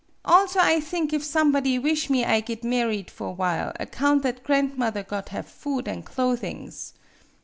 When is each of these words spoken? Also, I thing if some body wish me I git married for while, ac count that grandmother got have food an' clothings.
Also, 0.25 0.57
I 0.59 0.79
thing 0.79 1.11
if 1.13 1.23
some 1.23 1.51
body 1.51 1.77
wish 1.77 2.09
me 2.09 2.25
I 2.25 2.39
git 2.39 2.63
married 2.63 3.11
for 3.11 3.35
while, 3.35 3.71
ac 3.79 3.89
count 3.91 4.23
that 4.23 4.43
grandmother 4.43 5.03
got 5.03 5.29
have 5.29 5.45
food 5.47 5.87
an' 5.87 6.01
clothings. 6.01 6.93